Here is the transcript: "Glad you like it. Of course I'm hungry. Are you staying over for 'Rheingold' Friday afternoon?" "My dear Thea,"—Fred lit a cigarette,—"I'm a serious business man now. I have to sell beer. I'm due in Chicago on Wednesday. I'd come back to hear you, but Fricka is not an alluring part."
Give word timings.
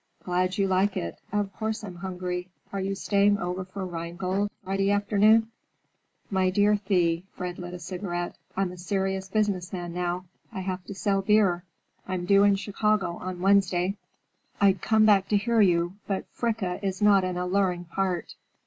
"Glad 0.23 0.57
you 0.57 0.67
like 0.67 0.97
it. 0.97 1.19
Of 1.31 1.53
course 1.53 1.83
I'm 1.83 1.97
hungry. 1.97 2.49
Are 2.73 2.81
you 2.81 2.95
staying 2.95 3.37
over 3.37 3.63
for 3.63 3.85
'Rheingold' 3.85 4.49
Friday 4.63 4.89
afternoon?" 4.89 5.51
"My 6.31 6.49
dear 6.49 6.75
Thea,"—Fred 6.75 7.59
lit 7.59 7.75
a 7.75 7.79
cigarette,—"I'm 7.79 8.71
a 8.71 8.77
serious 8.79 9.29
business 9.29 9.71
man 9.71 9.93
now. 9.93 10.25
I 10.51 10.61
have 10.61 10.83
to 10.85 10.95
sell 10.95 11.21
beer. 11.21 11.65
I'm 12.07 12.25
due 12.25 12.43
in 12.43 12.55
Chicago 12.55 13.17
on 13.17 13.41
Wednesday. 13.41 13.95
I'd 14.59 14.81
come 14.81 15.05
back 15.05 15.27
to 15.27 15.37
hear 15.37 15.61
you, 15.61 15.97
but 16.07 16.25
Fricka 16.33 16.79
is 16.83 17.03
not 17.03 17.23
an 17.23 17.37
alluring 17.37 17.85
part." 17.85 18.33